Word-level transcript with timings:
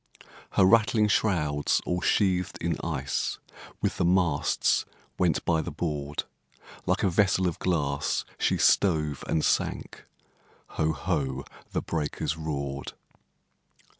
Her 0.53 0.65
rattling 0.65 1.07
shrouds, 1.09 1.79
all 1.85 2.01
sheathed 2.01 2.57
in 2.59 2.75
ice, 2.83 3.37
With 3.83 3.97
the 3.97 4.03
masts 4.03 4.83
went 5.19 5.45
by 5.45 5.61
the 5.61 5.69
board; 5.69 6.23
Like 6.87 7.03
a 7.03 7.07
vessel 7.11 7.47
of 7.47 7.59
glass, 7.59 8.25
she 8.39 8.57
stove 8.57 9.23
and 9.27 9.45
sank, 9.45 10.05
Ho! 10.69 10.91
ho! 10.91 11.45
the 11.71 11.83
breakers 11.83 12.35
roared! 12.35 12.93